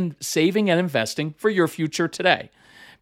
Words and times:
in 0.00 0.16
saving 0.20 0.70
and 0.70 0.80
investing 0.80 1.34
for 1.36 1.50
your 1.50 1.68
future 1.68 2.08
today. 2.08 2.50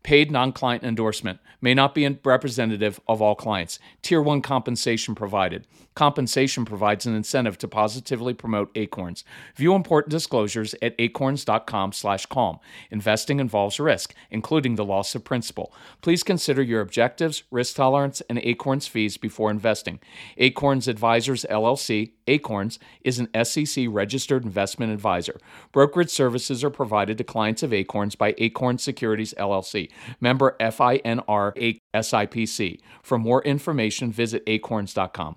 Paid 0.02 0.30
non 0.30 0.52
client 0.52 0.84
endorsement 0.84 1.40
may 1.60 1.74
not 1.74 1.94
be 1.94 2.08
representative 2.24 3.00
of 3.08 3.20
all 3.20 3.34
clients. 3.34 3.78
Tier 4.00 4.22
1 4.22 4.42
compensation 4.42 5.14
provided. 5.14 5.66
Compensation 5.94 6.64
provides 6.64 7.04
an 7.04 7.16
incentive 7.16 7.58
to 7.58 7.66
positively 7.66 8.32
promote 8.32 8.70
Acorns. 8.76 9.24
View 9.56 9.74
important 9.74 10.12
disclosures 10.12 10.74
at 10.80 10.94
acorns.com/calm. 11.00 12.60
Investing 12.92 13.40
involves 13.40 13.80
risk, 13.80 14.14
including 14.30 14.76
the 14.76 14.84
loss 14.84 15.16
of 15.16 15.24
principal. 15.24 15.72
Please 16.00 16.22
consider 16.22 16.62
your 16.62 16.80
objectives, 16.80 17.42
risk 17.50 17.74
tolerance, 17.74 18.20
and 18.30 18.38
Acorns 18.38 18.86
fees 18.86 19.16
before 19.16 19.50
investing. 19.50 19.98
Acorns 20.36 20.86
Advisors 20.86 21.44
LLC, 21.50 22.12
Acorns, 22.28 22.78
is 23.02 23.18
an 23.18 23.28
SEC 23.44 23.86
registered 23.88 24.44
investment 24.44 24.92
advisor. 24.92 25.40
Brokerage 25.72 26.10
services 26.10 26.62
are 26.62 26.70
provided 26.70 27.18
to 27.18 27.24
clients 27.24 27.62
of 27.62 27.72
Acorns 27.72 28.14
by 28.14 28.34
Acorns 28.38 28.82
Securities 28.82 29.34
LLC, 29.38 29.90
member 30.20 30.56
FINRA 30.60 31.80
SIPC. 31.94 32.80
For 33.02 33.18
more 33.18 33.42
information, 33.42 34.12
visit 34.12 34.42
acorns.com. 34.46 35.36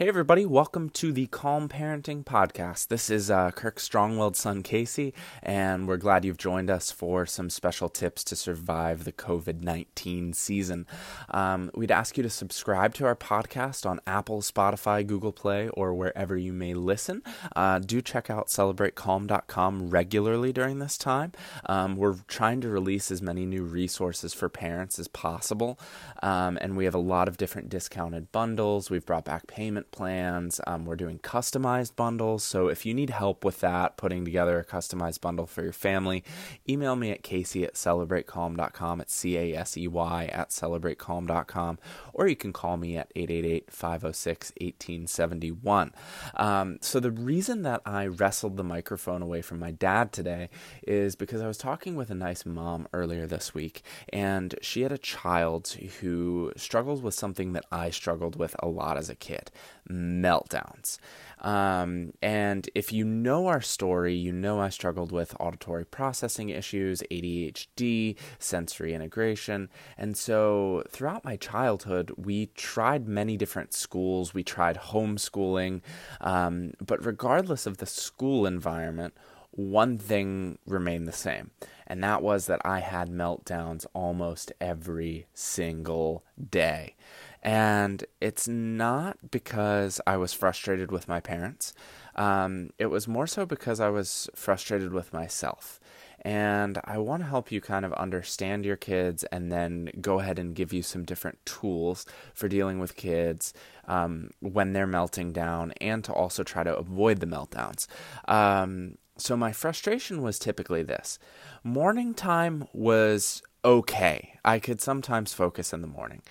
Hey, 0.00 0.08
everybody, 0.08 0.46
welcome 0.46 0.88
to 0.94 1.12
the 1.12 1.26
Calm 1.26 1.68
Parenting 1.68 2.24
Podcast. 2.24 2.88
This 2.88 3.10
is 3.10 3.30
uh, 3.30 3.50
Kirk 3.50 3.76
Strongwell's 3.76 4.38
son, 4.38 4.62
Casey, 4.62 5.12
and 5.42 5.86
we're 5.86 5.98
glad 5.98 6.24
you've 6.24 6.38
joined 6.38 6.70
us 6.70 6.90
for 6.90 7.26
some 7.26 7.50
special 7.50 7.90
tips 7.90 8.24
to 8.24 8.34
survive 8.34 9.04
the 9.04 9.12
COVID 9.12 9.62
19 9.62 10.32
season. 10.32 10.86
Um, 11.28 11.70
we'd 11.74 11.90
ask 11.90 12.16
you 12.16 12.22
to 12.22 12.30
subscribe 12.30 12.94
to 12.94 13.04
our 13.04 13.14
podcast 13.14 13.84
on 13.84 14.00
Apple, 14.06 14.40
Spotify, 14.40 15.06
Google 15.06 15.32
Play, 15.32 15.68
or 15.68 15.92
wherever 15.92 16.34
you 16.34 16.54
may 16.54 16.72
listen. 16.72 17.22
Uh, 17.54 17.78
do 17.78 18.00
check 18.00 18.30
out 18.30 18.46
celebratecalm.com 18.46 19.90
regularly 19.90 20.50
during 20.50 20.78
this 20.78 20.96
time. 20.96 21.32
Um, 21.66 21.96
we're 21.96 22.16
trying 22.26 22.62
to 22.62 22.70
release 22.70 23.10
as 23.10 23.20
many 23.20 23.44
new 23.44 23.64
resources 23.64 24.32
for 24.32 24.48
parents 24.48 24.98
as 24.98 25.08
possible, 25.08 25.78
um, 26.22 26.56
and 26.62 26.74
we 26.74 26.86
have 26.86 26.94
a 26.94 26.98
lot 26.98 27.28
of 27.28 27.36
different 27.36 27.68
discounted 27.68 28.32
bundles. 28.32 28.88
We've 28.88 29.04
brought 29.04 29.26
back 29.26 29.46
payment 29.46 29.88
plans. 29.90 30.60
Um, 30.66 30.84
we're 30.84 30.96
doing 30.96 31.18
customized 31.18 31.96
bundles. 31.96 32.44
So 32.44 32.68
if 32.68 32.84
you 32.86 32.94
need 32.94 33.10
help 33.10 33.44
with 33.44 33.60
that, 33.60 33.96
putting 33.96 34.24
together 34.24 34.58
a 34.58 34.64
customized 34.64 35.20
bundle 35.20 35.46
for 35.46 35.62
your 35.62 35.72
family, 35.72 36.24
email 36.68 36.96
me 36.96 37.10
at 37.10 37.22
casey 37.22 37.64
at 37.64 37.74
celebratecalm.com. 37.74 39.00
It's 39.00 39.14
C 39.14 39.36
A 39.36 39.54
S 39.56 39.76
E 39.76 39.88
Y 39.88 40.24
at 40.26 40.50
celebratecalm.com. 40.50 41.78
Or 42.12 42.26
you 42.26 42.36
can 42.36 42.52
call 42.52 42.76
me 42.76 42.96
at 42.96 43.10
888 43.14 43.70
506 43.70 44.52
1871. 44.60 45.92
Um, 46.34 46.78
so 46.80 47.00
the 47.00 47.10
reason 47.10 47.62
that 47.62 47.82
I 47.84 48.06
wrestled 48.06 48.56
the 48.56 48.64
microphone 48.64 49.22
away 49.22 49.42
from 49.42 49.58
my 49.58 49.70
dad 49.70 50.12
today 50.12 50.48
is 50.86 51.16
because 51.16 51.40
I 51.40 51.46
was 51.46 51.58
talking 51.58 51.96
with 51.96 52.10
a 52.10 52.14
nice 52.14 52.44
mom 52.46 52.88
earlier 52.92 53.26
this 53.26 53.54
week, 53.54 53.82
and 54.12 54.54
she 54.60 54.82
had 54.82 54.92
a 54.92 54.98
child 54.98 55.68
who 56.00 56.52
struggled 56.56 57.02
with 57.02 57.14
something 57.14 57.52
that 57.52 57.64
I 57.70 57.90
struggled 57.90 58.36
with 58.36 58.54
a 58.60 58.68
lot 58.68 58.96
as 58.96 59.10
a 59.10 59.14
kid 59.14 59.50
meltdowns. 59.88 60.98
Um, 61.40 62.12
and 62.20 62.68
if 62.74 62.92
you 62.92 63.04
know 63.04 63.46
our 63.46 63.60
story, 63.60 64.14
you 64.14 64.32
know 64.32 64.60
I 64.60 64.68
struggled 64.68 65.12
with 65.12 65.34
auditory 65.40 65.84
processing 65.84 66.50
issues, 66.50 67.02
ADHD, 67.10 68.16
sensory 68.38 68.94
integration. 68.94 69.70
And 69.96 70.16
so 70.16 70.84
throughout 70.90 71.24
my 71.24 71.36
childhood, 71.36 72.12
we 72.16 72.46
tried 72.46 73.08
many 73.08 73.36
different 73.36 73.72
schools, 73.72 74.34
we 74.34 74.44
tried 74.44 74.76
homeschooling. 74.76 75.80
Um, 76.20 76.72
but 76.84 77.04
regardless 77.04 77.66
of 77.66 77.78
the 77.78 77.86
school 77.86 78.46
environment, 78.46 79.14
one 79.52 79.98
thing 79.98 80.58
remained 80.64 81.08
the 81.08 81.12
same, 81.12 81.50
and 81.86 82.02
that 82.04 82.22
was 82.22 82.46
that 82.46 82.60
I 82.64 82.80
had 82.80 83.10
meltdowns 83.10 83.84
almost 83.92 84.52
every 84.60 85.26
single 85.34 86.24
day. 86.50 86.94
And 87.42 88.04
it's 88.20 88.46
not 88.46 89.30
because 89.30 90.00
I 90.06 90.16
was 90.16 90.32
frustrated 90.32 90.92
with 90.92 91.08
my 91.08 91.20
parents. 91.20 91.72
Um, 92.14 92.70
it 92.78 92.86
was 92.86 93.08
more 93.08 93.26
so 93.26 93.46
because 93.46 93.80
I 93.80 93.88
was 93.88 94.28
frustrated 94.34 94.92
with 94.92 95.12
myself. 95.12 95.80
And 96.22 96.78
I 96.84 96.98
want 96.98 97.22
to 97.22 97.28
help 97.28 97.50
you 97.50 97.62
kind 97.62 97.84
of 97.84 97.94
understand 97.94 98.66
your 98.66 98.76
kids 98.76 99.24
and 99.24 99.50
then 99.50 99.90
go 100.00 100.20
ahead 100.20 100.38
and 100.38 100.54
give 100.54 100.72
you 100.72 100.82
some 100.82 101.04
different 101.04 101.44
tools 101.46 102.04
for 102.34 102.46
dealing 102.46 102.78
with 102.78 102.94
kids 102.94 103.54
um, 103.88 104.30
when 104.40 104.74
they're 104.74 104.86
melting 104.86 105.32
down 105.32 105.72
and 105.80 106.04
to 106.04 106.12
also 106.12 106.42
try 106.42 106.62
to 106.62 106.76
avoid 106.76 107.20
the 107.20 107.26
meltdowns. 107.26 107.86
Um, 108.28 108.98
so, 109.16 109.36
my 109.36 109.52
frustration 109.52 110.22
was 110.22 110.38
typically 110.38 110.82
this 110.82 111.18
morning 111.62 112.14
time 112.14 112.66
was 112.72 113.42
okay. 113.64 114.34
I 114.44 114.58
could 114.58 114.80
sometimes 114.80 115.32
focus 115.32 115.72
in 115.72 115.82
the 115.82 115.86
morning. 115.86 116.22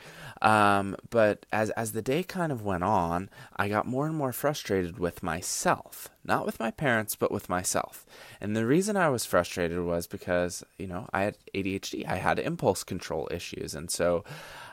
Um, 0.42 0.96
but 1.10 1.46
as 1.52 1.70
as 1.72 1.92
the 1.92 2.02
day 2.02 2.24
kind 2.24 2.52
of 2.52 2.64
went 2.64 2.84
on, 2.84 3.30
I 3.58 3.68
got 3.68 3.88
more 3.88 4.06
and 4.08 4.16
more 4.16 4.32
frustrated 4.32 4.98
with 4.98 5.22
myself, 5.22 6.10
not 6.24 6.46
with 6.46 6.60
my 6.60 6.72
parents, 6.72 7.16
but 7.16 7.32
with 7.32 7.50
myself. 7.50 8.06
And 8.40 8.56
the 8.56 8.66
reason 8.66 8.96
I 8.96 9.10
was 9.10 9.26
frustrated 9.26 9.82
was 9.82 10.08
because 10.08 10.64
you 10.78 10.88
know 10.88 11.08
I 11.12 11.24
had 11.24 11.38
ADHD, 11.54 12.08
I 12.08 12.16
had 12.16 12.40
impulse 12.40 12.84
control 12.84 13.28
issues, 13.32 13.76
and 13.76 13.90
so. 13.92 14.24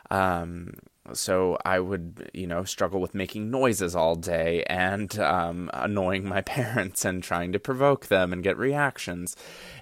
Um, 0.08 0.74
so 1.12 1.56
I 1.64 1.80
would, 1.80 2.30
you 2.32 2.46
know, 2.46 2.64
struggle 2.64 3.00
with 3.00 3.14
making 3.14 3.50
noises 3.50 3.94
all 3.94 4.16
day 4.16 4.64
and 4.68 5.16
um, 5.18 5.70
annoying 5.72 6.28
my 6.28 6.40
parents 6.42 7.04
and 7.04 7.22
trying 7.22 7.52
to 7.52 7.58
provoke 7.58 8.06
them 8.06 8.32
and 8.32 8.42
get 8.42 8.56
reactions. 8.56 9.36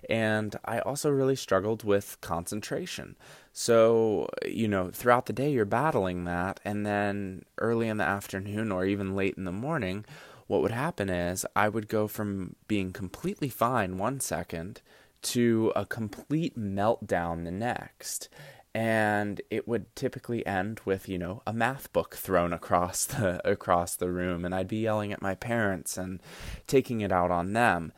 And 0.09 0.57
I 0.65 0.81
also 0.81 1.11
really 1.11 1.37
struggled 1.37 1.85
with 1.85 2.19
concentration. 2.21 3.17
So, 3.57 4.29
you 4.45 4.67
know, 4.67 4.91
throughout 4.91 5.27
the 5.27 5.33
day, 5.33 5.53
you're 5.53 5.65
battling 5.65 6.25
that. 6.25 6.59
And 6.65 6.85
then 6.85 7.45
early 7.59 7.89
in 7.89 7.99
the 7.99 8.05
afternoon 8.05 8.73
or 8.73 8.85
even 8.85 9.15
late 9.15 9.37
in 9.37 9.45
the 9.45 9.53
morning, 9.53 10.05
what 10.49 10.61
would 10.61 10.73
happen 10.73 11.09
is 11.09 11.47
I 11.55 11.69
would 11.69 11.87
go 11.87 12.09
from 12.09 12.57
being 12.67 12.93
completely 12.93 13.49
fine 13.49 13.97
one 13.97 14.19
second 14.19 14.83
to 15.23 15.73
a 15.77 15.87
complete 15.87 16.59
meltdown 16.59 17.45
the 17.45 17.53
next. 17.53 18.29
And 18.75 19.41
it 19.51 19.69
would 19.69 19.95
typically 19.95 20.45
end 20.45 20.81
with, 20.85 21.09
you 21.09 21.17
know, 21.17 21.41
a 21.47 21.53
math 21.53 21.93
book 21.93 22.17
thrown 22.17 22.53
across 22.53 23.05
the 23.05 23.41
across 23.49 23.95
the 23.95 24.11
room, 24.11 24.45
and 24.45 24.53
I'd 24.53 24.67
be 24.67 24.79
yelling 24.79 25.13
at 25.13 25.23
my 25.23 25.37
parents 25.37 25.97
and 25.97 26.21
taking 26.67 27.03
it 27.03 27.13
out 27.13 27.31
on 27.31 27.53
them 27.53 27.93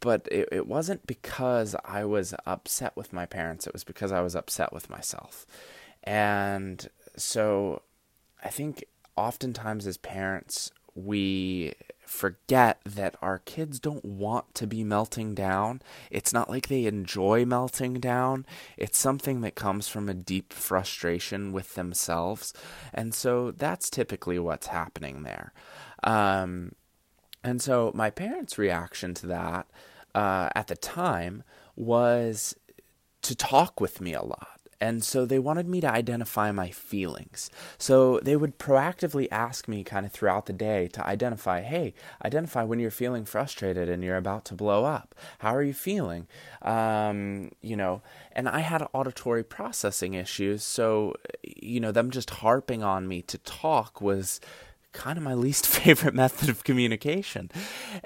but 0.00 0.26
it, 0.30 0.48
it 0.52 0.66
wasn't 0.66 1.06
because 1.06 1.76
I 1.84 2.04
was 2.04 2.34
upset 2.44 2.96
with 2.96 3.12
my 3.12 3.26
parents, 3.26 3.66
it 3.66 3.72
was 3.72 3.84
because 3.84 4.12
I 4.12 4.20
was 4.20 4.34
upset 4.34 4.72
with 4.72 4.90
myself. 4.90 5.46
And 6.04 6.88
so 7.16 7.82
I 8.44 8.48
think 8.48 8.84
oftentimes 9.16 9.86
as 9.86 9.96
parents, 9.96 10.70
we 10.94 11.74
forget 12.06 12.80
that 12.84 13.16
our 13.20 13.38
kids 13.40 13.80
don't 13.80 14.04
want 14.04 14.54
to 14.54 14.66
be 14.66 14.84
melting 14.84 15.34
down. 15.34 15.82
It's 16.10 16.32
not 16.32 16.48
like 16.48 16.68
they 16.68 16.86
enjoy 16.86 17.44
melting 17.44 17.94
down. 17.94 18.46
It's 18.76 18.98
something 18.98 19.40
that 19.40 19.56
comes 19.56 19.88
from 19.88 20.08
a 20.08 20.14
deep 20.14 20.52
frustration 20.52 21.52
with 21.52 21.74
themselves. 21.74 22.54
And 22.94 23.14
so 23.14 23.50
that's 23.50 23.90
typically 23.90 24.38
what's 24.38 24.68
happening 24.68 25.24
there. 25.24 25.52
Um, 26.04 26.72
and 27.46 27.62
so 27.62 27.92
my 27.94 28.10
parents' 28.10 28.58
reaction 28.58 29.14
to 29.14 29.26
that 29.28 29.66
uh, 30.14 30.50
at 30.54 30.66
the 30.66 30.76
time 30.76 31.44
was 31.76 32.56
to 33.22 33.34
talk 33.34 33.80
with 33.80 34.00
me 34.00 34.14
a 34.14 34.22
lot. 34.22 34.56
And 34.78 35.02
so 35.02 35.24
they 35.24 35.38
wanted 35.38 35.66
me 35.66 35.80
to 35.80 35.90
identify 35.90 36.52
my 36.52 36.70
feelings. 36.70 37.50
So 37.78 38.20
they 38.20 38.36
would 38.36 38.58
proactively 38.58 39.26
ask 39.30 39.68
me 39.68 39.82
kind 39.82 40.04
of 40.04 40.12
throughout 40.12 40.46
the 40.46 40.52
day 40.52 40.86
to 40.88 41.06
identify, 41.06 41.62
hey, 41.62 41.94
identify 42.24 42.62
when 42.62 42.78
you're 42.78 42.90
feeling 42.90 43.24
frustrated 43.24 43.88
and 43.88 44.04
you're 44.04 44.18
about 44.18 44.44
to 44.46 44.54
blow 44.54 44.84
up. 44.84 45.14
How 45.38 45.54
are 45.54 45.62
you 45.62 45.72
feeling? 45.72 46.26
Um, 46.60 47.52
you 47.62 47.74
know, 47.74 48.02
and 48.32 48.48
I 48.48 48.60
had 48.60 48.86
auditory 48.92 49.42
processing 49.42 50.12
issues. 50.12 50.62
So, 50.62 51.14
you 51.42 51.80
know, 51.80 51.92
them 51.92 52.10
just 52.10 52.28
harping 52.28 52.82
on 52.82 53.08
me 53.08 53.22
to 53.22 53.38
talk 53.38 54.02
was 54.02 54.40
kind 54.96 55.18
of 55.18 55.22
my 55.22 55.34
least 55.34 55.66
favorite 55.78 56.14
method 56.14 56.48
of 56.48 56.64
communication. 56.64 57.50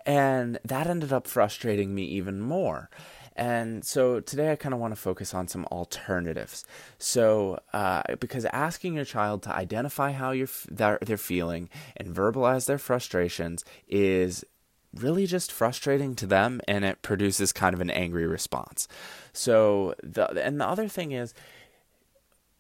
And 0.05 0.59
that 0.65 0.87
ended 0.87 1.13
up 1.13 1.27
frustrating 1.27 1.95
me 1.95 2.05
even 2.05 2.41
more. 2.41 2.91
And 3.37 3.85
so 3.85 4.21
today 4.21 4.53
I 4.53 4.57
kind 4.57 4.75
of 4.75 4.81
want 4.81 4.93
to 4.93 5.01
focus 5.01 5.33
on 5.33 5.49
some 5.49 5.65
alternatives. 5.67 6.67
So, 6.99 7.61
uh, 7.73 8.03
because 8.19 8.45
asking 8.47 8.95
your 8.95 9.05
child 9.05 9.43
to 9.45 9.55
identify 9.55 10.13
how 10.13 10.33
you're 10.33 10.49
they're, 10.69 10.99
feeling 11.17 11.71
and 11.97 12.15
verbalize 12.15 12.67
their 12.67 12.77
frustrations 12.77 13.65
is 13.89 14.45
really 14.95 15.27
just 15.27 15.53
frustrating 15.53 16.17
to 16.17 16.27
them 16.27 16.61
and 16.67 16.85
it 16.85 17.01
produces 17.03 17.53
kind 17.53 17.73
of 17.73 17.81
an 17.81 17.91
angry 17.91 18.27
response. 18.27 18.89
So, 19.33 19.95
the 20.03 20.45
and 20.45 20.61
the 20.61 20.67
other 20.67 20.89
thing 20.89 21.13
is 21.13 21.33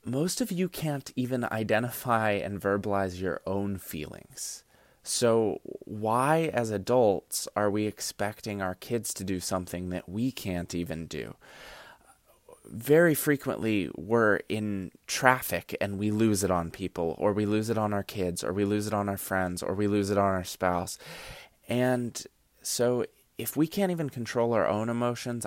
most 0.05 0.41
of 0.41 0.51
you 0.51 0.69
can't 0.69 1.13
even 1.17 1.45
identify 1.45 2.33
and 2.33 2.61
verbalize 2.61 3.21
your 3.21 3.41
own 3.47 3.77
feelings. 3.77 4.65
So, 5.03 5.61
why, 5.65 6.51
as 6.53 6.71
adults, 6.71 7.49
are 7.57 7.71
we 7.71 7.87
expecting 7.87 8.61
our 8.61 8.75
kids 8.75 9.15
to 9.15 9.25
do 9.25 9.41
something 9.41 9.89
that 9.91 10.09
we 10.09 10.31
can't 10.31 10.75
even 10.75 11.07
do? 11.07 11.35
Very 12.67 13.15
frequently, 13.15 13.91
we're 13.97 14.41
in 14.49 14.93
traffic 15.07 15.77
and 15.81 15.99
we 15.99 16.11
lose 16.11 16.45
it 16.45 16.51
on 16.51 16.71
people, 16.71 17.17
or 17.19 17.33
we 17.33 17.47
lose 17.47 17.71
it 17.71 17.79
on 17.79 17.95
our 17.95 18.03
kids, 18.03 18.45
or 18.45 18.53
we 18.53 18.65
lose 18.65 18.87
it 18.87 18.95
on 18.95 19.09
our 19.09 19.17
friends, 19.17 19.63
or 19.63 19.75
we 19.75 19.87
lose 19.87 20.11
it 20.11 20.19
on 20.19 20.35
our 20.35 20.45
spouse. 20.45 20.99
And 21.69 22.23
so, 22.63 23.07
if 23.39 23.57
we 23.57 23.67
can't 23.67 23.91
even 23.91 24.11
control 24.11 24.53
our 24.53 24.69
own 24.69 24.91
emotions, 24.91 25.47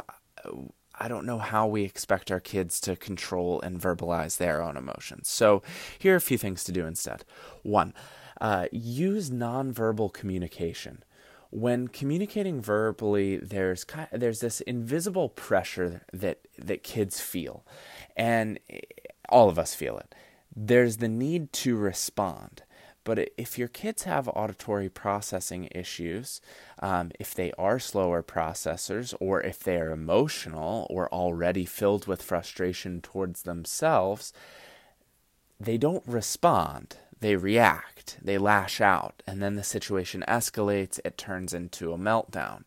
I 1.00 1.07
don't 1.07 1.25
know 1.25 1.40
how 1.40 1.68
we 1.68 1.84
expect 1.84 2.31
our 2.31 2.40
kids 2.40 2.80
to 2.81 2.95
control 2.95 3.60
and 3.62 3.81
verbalize 3.81 4.38
their 4.38 4.62
own 4.62 4.78
emotions. 4.78 5.30
So, 5.30 5.63
here 5.98 6.13
are 6.13 6.18
a 6.18 6.22
few 6.22 6.38
things 6.38 6.63
to 6.66 6.72
do 6.72 6.86
instead. 6.86 7.25
One, 7.63 7.94
uh, 8.40 8.68
use 8.72 9.30
nonverbal 9.30 10.13
communication. 10.13 11.04
When 11.50 11.88
communicating 11.88 12.62
verbally, 12.62 13.38
there's 13.38 13.86
there's 14.12 14.40
this 14.40 14.62
invisible 14.62 15.30
pressure 15.30 16.01
that 16.12 16.40
that 16.57 16.84
kids 16.84 17.19
feel, 17.22 17.63
and 18.18 18.60
all 19.30 19.50
of 19.50 19.60
us 19.60 19.75
feel 19.75 19.98
it. 19.98 20.16
There's 20.56 20.98
the 20.98 21.07
need 21.07 21.54
to 21.54 21.75
respond. 21.75 22.63
But 23.04 23.30
if 23.38 23.58
your 23.58 23.68
kids 23.68 24.04
have 24.04 24.30
auditory 24.30 24.90
processing 24.90 25.68
issues, 25.72 26.40
um, 26.80 27.12
if 27.20 27.36
they 27.36 27.52
are 27.58 27.80
slower 27.80 28.24
processors, 28.24 29.14
or 29.20 29.42
if 29.42 29.60
they 29.60 29.78
are 29.78 29.92
emotional 29.92 30.88
or 30.90 31.12
already 31.14 31.66
filled 31.66 32.08
with 32.08 32.22
frustration 32.22 33.02
towards 33.02 33.44
themselves, 33.44 34.32
they 35.60 35.78
don't 35.78 36.04
respond. 36.08 36.98
They 37.20 37.36
react, 37.36 38.18
they 38.22 38.38
lash 38.38 38.82
out, 38.82 39.24
and 39.26 39.42
then 39.42 39.56
the 39.56 39.64
situation 39.64 40.26
escalates, 40.28 41.00
it 41.06 41.18
turns 41.18 41.54
into 41.54 41.94
a 41.94 41.98
meltdown. 41.98 42.64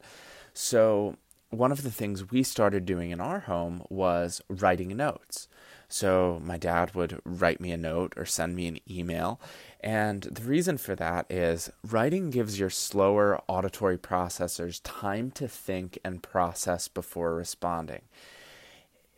So, 0.55 1.17
one 1.51 1.73
of 1.73 1.83
the 1.83 1.91
things 1.91 2.31
we 2.31 2.43
started 2.43 2.85
doing 2.85 3.11
in 3.11 3.21
our 3.21 3.41
home 3.41 3.85
was 3.89 4.43
writing 4.49 4.97
notes. 4.97 5.49
So, 5.89 6.41
my 6.43 6.59
dad 6.59 6.95
would 6.97 7.21
write 7.25 7.61
me 7.61 7.71
a 7.71 7.77
note 7.77 8.13
or 8.17 8.25
send 8.25 8.57
me 8.57 8.67
an 8.67 8.81
email. 8.91 9.41
And 9.81 10.23
the 10.23 10.43
reason 10.43 10.79
for 10.79 10.97
that 10.97 11.27
is 11.31 11.71
writing 11.85 12.31
gives 12.31 12.59
your 12.59 12.71
slower 12.71 13.41
auditory 13.47 13.97
processors 13.97 14.81
time 14.83 15.31
to 15.33 15.47
think 15.47 15.99
and 16.05 16.23
process 16.23 16.89
before 16.89 17.37
responding. 17.37 18.03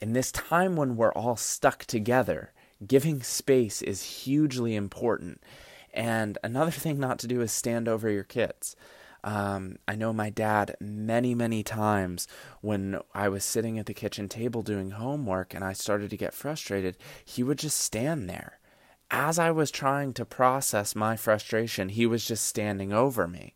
In 0.00 0.12
this 0.12 0.30
time 0.30 0.76
when 0.76 0.96
we're 0.96 1.12
all 1.12 1.36
stuck 1.36 1.86
together, 1.86 2.52
giving 2.86 3.22
space 3.22 3.80
is 3.80 4.02
hugely 4.02 4.76
important. 4.76 5.42
And 5.94 6.36
another 6.44 6.70
thing 6.70 7.00
not 7.00 7.18
to 7.20 7.26
do 7.26 7.40
is 7.40 7.50
stand 7.50 7.88
over 7.88 8.10
your 8.10 8.24
kids. 8.24 8.76
Um, 9.28 9.76
I 9.86 9.94
know 9.94 10.14
my 10.14 10.30
dad 10.30 10.74
many, 10.80 11.34
many 11.34 11.62
times 11.62 12.26
when 12.62 12.98
I 13.12 13.28
was 13.28 13.44
sitting 13.44 13.78
at 13.78 13.84
the 13.84 13.92
kitchen 13.92 14.26
table 14.26 14.62
doing 14.62 14.92
homework 14.92 15.52
and 15.52 15.62
I 15.62 15.74
started 15.74 16.08
to 16.08 16.16
get 16.16 16.32
frustrated, 16.32 16.96
he 17.26 17.42
would 17.42 17.58
just 17.58 17.76
stand 17.76 18.30
there. 18.30 18.58
As 19.10 19.38
I 19.38 19.50
was 19.50 19.70
trying 19.70 20.14
to 20.14 20.24
process 20.24 20.94
my 20.94 21.14
frustration, 21.14 21.90
he 21.90 22.06
was 22.06 22.24
just 22.24 22.46
standing 22.46 22.90
over 22.94 23.28
me. 23.28 23.52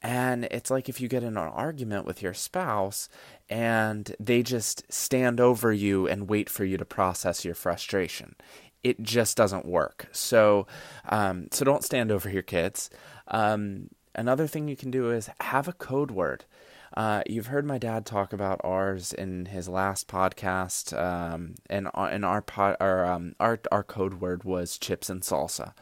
And 0.00 0.44
it's 0.44 0.70
like 0.70 0.88
if 0.88 1.02
you 1.02 1.08
get 1.08 1.22
in 1.22 1.36
an 1.36 1.48
argument 1.48 2.06
with 2.06 2.22
your 2.22 2.32
spouse 2.32 3.10
and 3.50 4.16
they 4.18 4.42
just 4.42 4.90
stand 4.90 5.38
over 5.38 5.70
you 5.70 6.08
and 6.08 6.30
wait 6.30 6.48
for 6.48 6.64
you 6.64 6.78
to 6.78 6.86
process 6.86 7.44
your 7.44 7.54
frustration. 7.54 8.36
It 8.82 9.02
just 9.02 9.36
doesn't 9.36 9.66
work. 9.66 10.08
So, 10.12 10.66
um, 11.10 11.48
so 11.52 11.66
don't 11.66 11.84
stand 11.84 12.10
over 12.10 12.30
your 12.30 12.40
kids. 12.40 12.88
Um, 13.28 13.90
another 14.14 14.46
thing 14.46 14.68
you 14.68 14.76
can 14.76 14.90
do 14.90 15.10
is 15.10 15.30
have 15.40 15.68
a 15.68 15.72
code 15.72 16.10
word. 16.10 16.44
Uh, 16.92 17.22
you've 17.28 17.46
heard 17.46 17.64
my 17.64 17.78
dad 17.78 18.04
talk 18.04 18.32
about 18.32 18.60
ours 18.64 19.12
in 19.12 19.46
his 19.46 19.68
last 19.68 20.08
podcast, 20.08 20.96
um, 20.98 21.54
and 21.68 21.88
and 21.94 22.24
our 22.24 22.42
pod, 22.42 22.76
our, 22.80 23.04
um, 23.06 23.34
our 23.38 23.60
our 23.70 23.84
code 23.84 24.14
word 24.14 24.42
was 24.42 24.76
chips 24.76 25.08
and 25.08 25.22
salsa. 25.22 25.72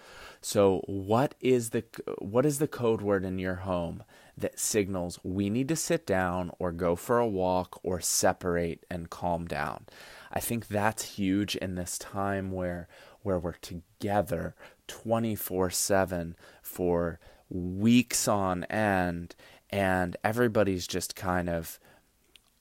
So, 0.42 0.82
what 0.86 1.34
is 1.40 1.70
the 1.70 1.84
what 2.18 2.44
is 2.44 2.58
the 2.58 2.68
code 2.68 3.00
word 3.00 3.24
in 3.24 3.38
your 3.38 3.56
home 3.56 4.04
that 4.36 4.58
signals 4.58 5.18
we 5.24 5.48
need 5.48 5.68
to 5.68 5.76
sit 5.76 6.06
down 6.06 6.50
or 6.58 6.72
go 6.72 6.94
for 6.94 7.18
a 7.18 7.26
walk 7.26 7.80
or 7.82 8.00
separate 8.00 8.84
and 8.90 9.08
calm 9.08 9.46
down? 9.46 9.86
I 10.30 10.40
think 10.40 10.68
that's 10.68 11.16
huge 11.16 11.56
in 11.56 11.74
this 11.74 11.96
time 11.96 12.52
where 12.52 12.86
where 13.22 13.38
we're 13.38 13.52
together 13.52 14.54
24/7 14.88 16.34
for 16.60 17.18
weeks 17.50 18.28
on 18.28 18.64
end 18.64 19.34
and 19.70 20.16
everybody's 20.24 20.86
just 20.86 21.14
kind 21.14 21.48
of 21.48 21.78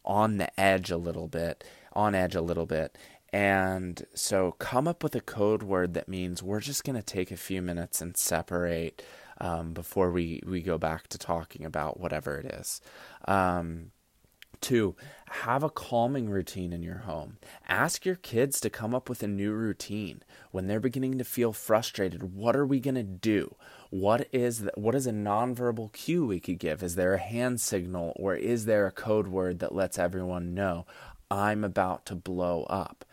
on 0.03 0.37
the 0.37 0.59
edge 0.59 0.89
a 0.89 0.97
little 0.97 1.27
bit, 1.27 1.63
on 1.93 2.15
edge 2.15 2.35
a 2.35 2.41
little 2.41 2.65
bit. 2.65 2.97
And 3.33 4.05
so 4.13 4.53
come 4.53 4.87
up 4.87 5.03
with 5.03 5.15
a 5.15 5.21
code 5.21 5.63
word 5.63 5.93
that 5.93 6.07
means 6.07 6.41
we're 6.41 6.61
just 6.61 6.83
going 6.83 6.95
to 6.95 7.03
take 7.03 7.29
a 7.29 7.37
few 7.37 7.61
minutes 7.61 8.01
and 8.01 8.15
separate 8.15 9.03
um, 9.39 9.73
before 9.73 10.11
we, 10.11 10.41
we 10.45 10.61
go 10.61 10.77
back 10.77 11.07
to 11.09 11.17
talking 11.17 11.65
about 11.65 11.99
whatever 11.99 12.37
it 12.37 12.45
is. 12.45 12.81
Um, 13.27 13.91
Two, 14.61 14.95
have 15.29 15.63
a 15.63 15.69
calming 15.69 16.29
routine 16.29 16.73
in 16.73 16.81
your 16.81 16.99
home. 16.99 17.37
Ask 17.67 18.05
your 18.05 18.15
kids 18.15 18.59
to 18.61 18.69
come 18.69 18.95
up 18.95 19.09
with 19.09 19.21
a 19.21 19.27
new 19.27 19.51
routine. 19.51 20.23
When 20.51 20.67
they're 20.67 20.79
beginning 20.79 21.17
to 21.17 21.23
feel 21.23 21.53
frustrated, 21.53 22.33
what 22.35 22.55
are 22.55 22.65
we 22.65 22.79
going 22.79 22.95
to 22.95 23.03
do? 23.03 23.55
What 23.89 24.27
is 24.31 24.61
the, 24.61 24.71
what 24.75 24.95
is 24.95 25.05
a 25.05 25.11
nonverbal 25.11 25.91
cue 25.93 26.25
we 26.25 26.39
could 26.39 26.59
give? 26.59 26.81
Is 26.81 26.95
there 26.95 27.13
a 27.13 27.19
hand 27.19 27.61
signal 27.61 28.13
or 28.15 28.35
is 28.35 28.65
there 28.65 28.87
a 28.87 28.91
code 28.91 29.27
word 29.27 29.59
that 29.59 29.75
lets 29.75 29.99
everyone 29.99 30.53
know 30.53 30.85
I'm 31.29 31.63
about 31.63 32.05
to 32.07 32.15
blow 32.15 32.63
up? 32.63 33.05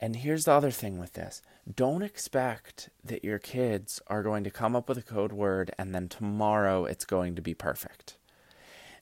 And 0.00 0.16
here's 0.16 0.44
the 0.44 0.52
other 0.52 0.70
thing 0.70 0.98
with 0.98 1.14
this 1.14 1.42
don't 1.74 2.02
expect 2.02 2.90
that 3.04 3.24
your 3.24 3.38
kids 3.38 4.00
are 4.06 4.22
going 4.22 4.44
to 4.44 4.50
come 4.50 4.76
up 4.76 4.88
with 4.88 4.98
a 4.98 5.02
code 5.02 5.32
word 5.32 5.74
and 5.78 5.94
then 5.94 6.08
tomorrow 6.08 6.84
it's 6.84 7.04
going 7.04 7.34
to 7.34 7.42
be 7.42 7.54
perfect. 7.54 8.17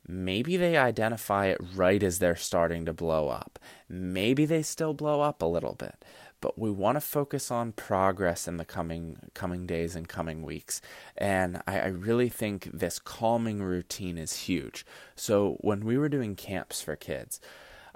Maybe 0.08 0.56
they 0.56 0.76
identify 0.76 1.46
it 1.46 1.60
right 1.74 2.02
as 2.02 2.18
they're 2.18 2.36
starting 2.36 2.84
to 2.86 2.92
blow 2.92 3.28
up. 3.28 3.58
Maybe 3.88 4.44
they 4.44 4.62
still 4.62 4.94
blow 4.94 5.20
up 5.20 5.42
a 5.42 5.46
little 5.46 5.74
bit. 5.74 6.04
But 6.40 6.58
we 6.58 6.70
want 6.70 6.96
to 6.96 7.00
focus 7.00 7.50
on 7.50 7.72
progress 7.72 8.46
in 8.46 8.56
the 8.58 8.64
coming 8.64 9.18
coming 9.34 9.66
days 9.66 9.96
and 9.96 10.06
coming 10.06 10.42
weeks. 10.42 10.80
And 11.16 11.62
I, 11.66 11.80
I 11.80 11.86
really 11.86 12.28
think 12.28 12.70
this 12.72 12.98
calming 12.98 13.62
routine 13.62 14.18
is 14.18 14.40
huge. 14.40 14.84
So 15.14 15.56
when 15.60 15.84
we 15.84 15.96
were 15.96 16.10
doing 16.10 16.36
camps 16.36 16.82
for 16.82 16.94
kids, 16.94 17.40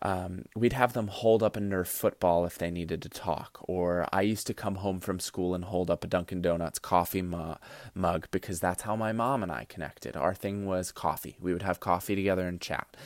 um, 0.02 0.44
we'd 0.56 0.72
have 0.72 0.92
them 0.92 1.08
hold 1.08 1.42
up 1.42 1.56
a 1.56 1.60
Nerf 1.60 1.86
football 1.86 2.44
if 2.46 2.56
they 2.58 2.70
needed 2.70 3.02
to 3.02 3.08
talk. 3.08 3.58
Or 3.68 4.06
I 4.12 4.22
used 4.22 4.46
to 4.46 4.54
come 4.54 4.76
home 4.76 5.00
from 5.00 5.20
school 5.20 5.54
and 5.54 5.64
hold 5.64 5.90
up 5.90 6.04
a 6.04 6.06
Dunkin' 6.06 6.42
Donuts 6.42 6.78
coffee 6.78 7.22
mu- 7.22 7.54
mug 7.94 8.28
because 8.30 8.60
that's 8.60 8.82
how 8.82 8.96
my 8.96 9.12
mom 9.12 9.42
and 9.42 9.52
I 9.52 9.64
connected. 9.68 10.16
Our 10.16 10.34
thing 10.34 10.66
was 10.66 10.92
coffee. 10.92 11.36
We 11.40 11.52
would 11.52 11.62
have 11.62 11.80
coffee 11.80 12.14
together 12.16 12.46
and 12.46 12.60
chat. 12.60 12.96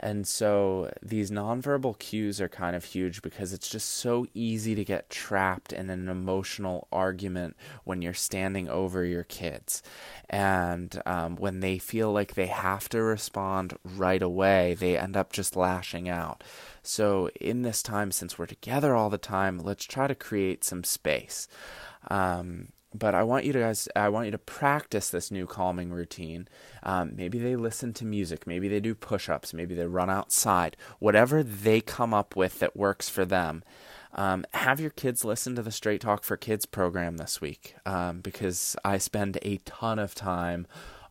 And 0.00 0.26
so 0.26 0.90
these 1.02 1.30
nonverbal 1.30 1.98
cues 1.98 2.40
are 2.40 2.48
kind 2.48 2.76
of 2.76 2.84
huge 2.84 3.20
because 3.20 3.52
it's 3.52 3.68
just 3.68 3.88
so 3.88 4.26
easy 4.32 4.74
to 4.74 4.84
get 4.84 5.10
trapped 5.10 5.72
in 5.72 5.90
an 5.90 6.08
emotional 6.08 6.86
argument 6.92 7.56
when 7.84 8.00
you're 8.00 8.14
standing 8.14 8.68
over 8.68 9.04
your 9.04 9.24
kids. 9.24 9.82
And 10.30 11.00
um, 11.04 11.36
when 11.36 11.60
they 11.60 11.78
feel 11.78 12.12
like 12.12 12.34
they 12.34 12.46
have 12.46 12.88
to 12.90 13.02
respond 13.02 13.76
right 13.84 14.22
away, 14.22 14.74
they 14.74 14.96
end 14.96 15.16
up 15.16 15.32
just 15.32 15.56
lashing 15.56 16.08
out. 16.08 16.44
So, 16.82 17.28
in 17.40 17.62
this 17.62 17.82
time, 17.82 18.12
since 18.12 18.38
we're 18.38 18.46
together 18.46 18.94
all 18.94 19.10
the 19.10 19.18
time, 19.18 19.58
let's 19.58 19.84
try 19.84 20.06
to 20.06 20.14
create 20.14 20.64
some 20.64 20.84
space. 20.84 21.48
Um, 22.08 22.68
but 22.94 23.14
I 23.14 23.22
want 23.22 23.44
you 23.44 23.52
to 23.52 23.60
guys, 23.60 23.88
I 23.94 24.08
want 24.08 24.26
you 24.26 24.32
to 24.32 24.38
practice 24.38 25.10
this 25.10 25.30
new 25.30 25.46
calming 25.46 25.90
routine. 25.90 26.48
Um, 26.82 27.12
maybe 27.14 27.38
they 27.38 27.56
listen 27.56 27.92
to 27.94 28.04
music, 28.04 28.46
maybe 28.46 28.68
they 28.68 28.80
do 28.80 28.94
push 28.94 29.28
ups, 29.28 29.52
maybe 29.52 29.74
they 29.74 29.86
run 29.86 30.10
outside, 30.10 30.76
whatever 30.98 31.42
they 31.42 31.80
come 31.80 32.14
up 32.14 32.36
with 32.36 32.58
that 32.60 32.76
works 32.76 33.08
for 33.08 33.24
them. 33.24 33.62
Um, 34.14 34.44
have 34.54 34.80
your 34.80 34.90
kids 34.90 35.24
listen 35.24 35.54
to 35.56 35.62
the 35.62 35.70
Straight 35.70 36.00
Talk 36.00 36.24
for 36.24 36.36
Kids 36.36 36.64
program 36.64 37.18
this 37.18 37.40
week 37.40 37.74
um, 37.84 38.20
because 38.20 38.74
I 38.84 38.98
spend 38.98 39.38
a 39.42 39.58
ton 39.58 39.98
of 39.98 40.14
time 40.14 40.66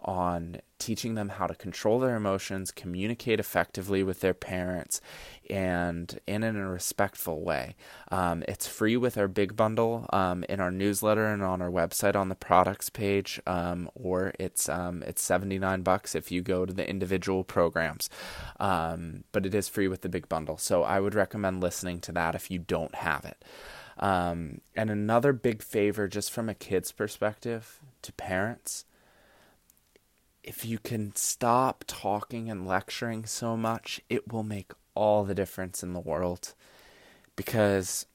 on 0.07 0.61
teaching 0.79 1.15
them 1.15 1.29
how 1.29 1.45
to 1.47 1.53
control 1.53 1.99
their 1.99 2.15
emotions, 2.15 2.71
communicate 2.71 3.39
effectively 3.39 4.03
with 4.03 4.21
their 4.21 4.33
parents, 4.33 5.01
and 5.49 6.19
in 6.25 6.43
a 6.43 6.69
respectful 6.69 7.41
way. 7.41 7.75
Um, 8.09 8.43
it's 8.47 8.67
free 8.67 8.95
with 8.95 9.17
our 9.17 9.27
big 9.27 9.55
bundle 9.55 10.05
um, 10.13 10.45
in 10.47 10.59
our 10.61 10.71
newsletter 10.71 11.25
and 11.25 11.43
on 11.43 11.61
our 11.61 11.69
website 11.69 12.15
on 12.15 12.29
the 12.29 12.35
products 12.35 12.89
page, 12.89 13.41
um, 13.45 13.89
or 13.95 14.33
it's 14.39 14.69
um, 14.69 15.03
it's 15.03 15.21
seventy 15.21 15.59
nine 15.59 15.81
bucks 15.81 16.15
if 16.15 16.31
you 16.31 16.41
go 16.41 16.65
to 16.65 16.73
the 16.73 16.89
individual 16.89 17.43
programs. 17.43 18.09
Um, 18.59 19.25
but 19.33 19.45
it 19.45 19.53
is 19.53 19.67
free 19.67 19.89
with 19.89 20.01
the 20.01 20.09
big 20.09 20.29
bundle, 20.29 20.57
so 20.57 20.83
I 20.83 21.01
would 21.01 21.15
recommend 21.15 21.61
listening 21.61 21.99
to 22.01 22.11
that 22.13 22.33
if 22.33 22.49
you 22.49 22.59
don't 22.59 22.95
have 22.95 23.25
it. 23.25 23.43
Um, 23.99 24.61
and 24.75 24.89
another 24.89 25.33
big 25.33 25.63
favor, 25.63 26.07
just 26.07 26.31
from 26.31 26.49
a 26.49 26.53
kid's 26.53 26.91
perspective, 26.91 27.79
to 28.03 28.13
parents 28.13 28.85
if 30.47 30.63
you 30.63 30.79
can 30.79 31.13
stop 31.13 31.83
talking 31.87 32.49
and 32.49 32.65
lecturing 32.65 33.25
so 33.25 33.57
much, 33.57 33.99
it 34.09 34.31
will 34.31 34.43
make 34.43 34.71
all 34.95 35.25
the 35.25 35.35
difference 35.35 35.83
in 35.83 35.91
the 35.91 35.99
world. 35.99 36.53
Because 37.35 38.05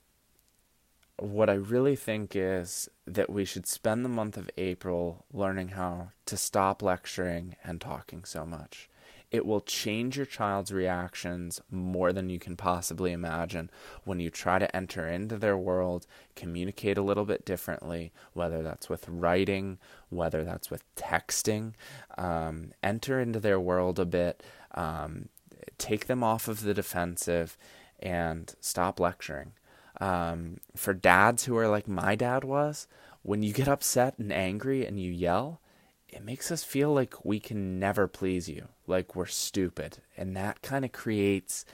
what 1.18 1.50
I 1.50 1.54
really 1.54 1.94
think 1.94 2.34
is 2.34 2.88
that 3.06 3.28
we 3.28 3.44
should 3.44 3.66
spend 3.66 4.02
the 4.02 4.08
month 4.08 4.38
of 4.38 4.48
April 4.56 5.26
learning 5.30 5.68
how 5.68 6.12
to 6.24 6.38
stop 6.38 6.82
lecturing 6.82 7.54
and 7.62 7.82
talking 7.82 8.24
so 8.24 8.46
much 8.46 8.88
it 9.32 9.46
will 9.46 9.62
change 9.62 10.16
your 10.18 10.26
child's 10.26 10.70
reactions 10.70 11.60
more 11.70 12.12
than 12.12 12.28
you 12.28 12.38
can 12.38 12.54
possibly 12.54 13.12
imagine 13.12 13.70
when 14.04 14.20
you 14.20 14.28
try 14.28 14.58
to 14.58 14.76
enter 14.76 15.08
into 15.08 15.38
their 15.38 15.56
world, 15.56 16.06
communicate 16.36 16.98
a 16.98 17.02
little 17.02 17.24
bit 17.24 17.46
differently, 17.46 18.12
whether 18.34 18.62
that's 18.62 18.90
with 18.90 19.08
writing, 19.08 19.78
whether 20.10 20.44
that's 20.44 20.70
with 20.70 20.84
texting. 20.96 21.72
Um, 22.18 22.72
enter 22.82 23.18
into 23.18 23.40
their 23.40 23.58
world 23.58 23.98
a 23.98 24.04
bit, 24.04 24.42
um, 24.74 25.30
take 25.78 26.06
them 26.06 26.22
off 26.22 26.46
of 26.46 26.62
the 26.62 26.74
defensive, 26.74 27.56
and 27.98 28.54
stop 28.60 29.00
lecturing. 29.00 29.52
Um, 29.98 30.58
for 30.76 30.92
dads 30.92 31.44
who 31.44 31.56
are 31.56 31.68
like 31.68 31.88
my 31.88 32.16
dad 32.16 32.44
was, 32.44 32.86
when 33.22 33.42
you 33.42 33.54
get 33.54 33.68
upset 33.68 34.18
and 34.18 34.30
angry 34.30 34.84
and 34.84 35.00
you 35.00 35.10
yell, 35.10 35.60
it 36.08 36.22
makes 36.22 36.50
us 36.50 36.64
feel 36.64 36.92
like 36.92 37.24
we 37.24 37.40
can 37.40 37.78
never 37.78 38.06
please 38.06 38.48
you, 38.48 38.68
like 38.86 39.14
we're 39.14 39.26
stupid. 39.26 39.98
And 40.16 40.36
that 40.36 40.62
kind 40.62 40.84
of 40.84 40.92
creates 40.92 41.64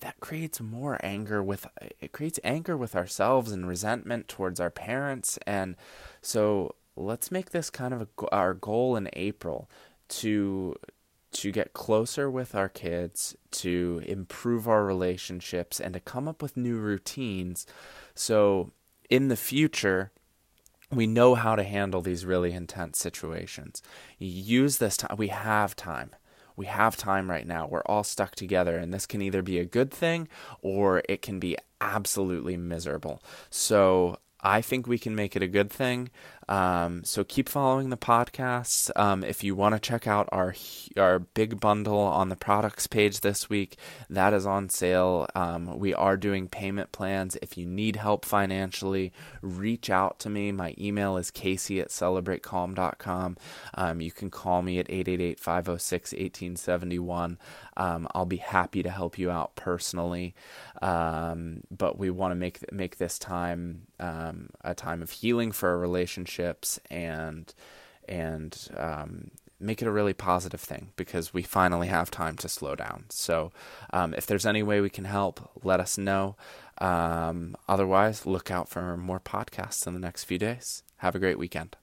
that 0.00 0.18
creates 0.18 0.60
more 0.60 0.98
anger 1.00 1.42
with 1.42 1.64
it 2.00 2.10
creates 2.10 2.40
anger 2.42 2.76
with 2.76 2.96
ourselves 2.96 3.52
and 3.52 3.68
resentment 3.68 4.26
towards 4.26 4.58
our 4.58 4.68
parents 4.68 5.38
and 5.46 5.76
so 6.20 6.74
let's 6.96 7.30
make 7.30 7.50
this 7.50 7.70
kind 7.70 7.94
of 7.94 8.02
a, 8.02 8.26
our 8.32 8.52
goal 8.52 8.96
in 8.96 9.08
April 9.14 9.70
to 10.08 10.74
to 11.32 11.50
get 11.50 11.72
closer 11.72 12.30
with 12.30 12.54
our 12.54 12.68
kids, 12.68 13.34
to 13.50 14.02
improve 14.06 14.68
our 14.68 14.84
relationships 14.84 15.80
and 15.80 15.94
to 15.94 16.00
come 16.00 16.28
up 16.28 16.42
with 16.42 16.56
new 16.56 16.76
routines 16.76 17.66
so 18.14 18.70
in 19.08 19.28
the 19.28 19.36
future 19.36 20.10
we 20.92 21.06
know 21.06 21.34
how 21.34 21.56
to 21.56 21.62
handle 21.64 22.02
these 22.02 22.24
really 22.24 22.52
intense 22.52 22.98
situations. 22.98 23.82
use 24.18 24.78
this 24.78 24.96
time. 24.96 25.16
We 25.16 25.28
have 25.28 25.74
time. 25.74 26.10
We 26.54 26.66
have 26.66 26.96
time 26.96 27.30
right 27.30 27.46
now. 27.46 27.66
We're 27.66 27.82
all 27.86 28.04
stuck 28.04 28.34
together, 28.34 28.76
and 28.76 28.92
this 28.92 29.06
can 29.06 29.22
either 29.22 29.42
be 29.42 29.58
a 29.58 29.64
good 29.64 29.90
thing 29.90 30.28
or 30.60 31.02
it 31.08 31.22
can 31.22 31.38
be 31.38 31.56
absolutely 31.80 32.56
miserable. 32.56 33.22
So 33.50 34.18
I 34.42 34.60
think 34.60 34.86
we 34.86 34.98
can 34.98 35.14
make 35.14 35.36
it 35.36 35.42
a 35.42 35.48
good 35.48 35.70
thing. 35.70 36.10
Um, 36.48 37.04
so 37.04 37.22
keep 37.22 37.48
following 37.48 37.90
the 37.90 37.96
podcasts. 37.96 38.90
Um, 38.96 39.22
if 39.22 39.44
you 39.44 39.54
want 39.54 39.74
to 39.74 39.80
check 39.80 40.06
out 40.06 40.28
our 40.32 40.54
our 40.96 41.20
big 41.20 41.60
bundle 41.60 41.98
on 41.98 42.28
the 42.28 42.36
products 42.36 42.86
page 42.86 43.20
this 43.20 43.48
week, 43.48 43.76
that 44.10 44.34
is 44.34 44.44
on 44.44 44.68
sale. 44.68 45.28
Um, 45.34 45.78
we 45.78 45.94
are 45.94 46.16
doing 46.16 46.48
payment 46.48 46.92
plans. 46.92 47.36
If 47.40 47.56
you 47.56 47.64
need 47.64 47.96
help 47.96 48.24
financially, 48.24 49.12
reach 49.40 49.88
out 49.88 50.18
to 50.20 50.30
me. 50.30 50.50
My 50.52 50.74
email 50.76 51.16
is 51.16 51.30
casey 51.30 51.80
at 51.80 51.88
celebratecalm.com. 51.88 53.36
Um, 53.74 54.00
you 54.00 54.10
can 54.10 54.28
call 54.30 54.62
me 54.62 54.78
at 54.78 54.90
888 54.90 55.38
506 55.40 56.12
1871. 56.12 57.38
Um, 57.76 58.08
I'll 58.14 58.26
be 58.26 58.36
happy 58.36 58.82
to 58.82 58.90
help 58.90 59.18
you 59.18 59.30
out 59.30 59.54
personally. 59.54 60.34
Um, 60.82 61.62
but 61.70 61.98
we 61.98 62.10
want 62.10 62.32
to 62.32 62.36
make 62.36 62.70
make 62.72 62.98
this 62.98 63.18
time 63.18 63.86
a 64.62 64.74
time 64.74 65.02
of 65.02 65.10
healing 65.10 65.52
for 65.52 65.78
relationship 65.78 66.12
relationships 66.22 66.80
and 66.90 67.54
and 68.08 68.68
um, 68.76 69.30
make 69.60 69.80
it 69.80 69.86
a 69.86 69.92
really 69.92 70.12
positive 70.12 70.60
thing 70.60 70.90
because 70.96 71.32
we 71.32 71.42
finally 71.42 71.86
have 71.86 72.10
time 72.10 72.36
to 72.36 72.48
slow 72.48 72.74
down. 72.74 73.04
So, 73.10 73.52
um, 73.92 74.12
if 74.14 74.26
there's 74.26 74.44
any 74.44 74.62
way 74.62 74.80
we 74.80 74.90
can 74.90 75.04
help, 75.04 75.50
let 75.62 75.78
us 75.78 75.96
know. 75.96 76.34
Um, 76.78 77.54
otherwise, 77.68 78.26
look 78.26 78.50
out 78.50 78.68
for 78.68 78.96
more 78.96 79.20
podcasts 79.20 79.86
in 79.86 79.94
the 79.94 80.00
next 80.00 80.24
few 80.24 80.38
days. 80.38 80.82
Have 80.96 81.14
a 81.14 81.20
great 81.20 81.38
weekend. 81.38 81.76